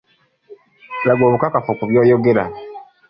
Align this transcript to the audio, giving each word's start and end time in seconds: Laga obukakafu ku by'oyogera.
Laga 1.05 1.23
obukakafu 1.27 1.71
ku 1.77 1.83
by'oyogera. 1.89 2.43